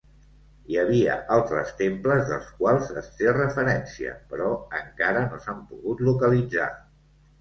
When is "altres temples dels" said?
1.35-2.49